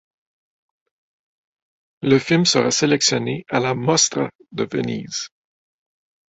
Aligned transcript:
Le 2.01 2.17
film 2.17 2.45
sera 2.45 2.71
sélectionné 2.71 3.45
à 3.49 3.59
la 3.59 3.75
Mostra 3.75 4.31
de 4.51 4.63
Venise. 4.63 5.29